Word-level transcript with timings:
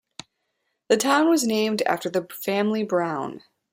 The 0.89 0.97
town 0.97 1.29
was 1.29 1.45
named 1.45 1.83
after 1.83 2.09
the 2.09 2.25
family 2.27 2.83
Brown. 2.83 3.43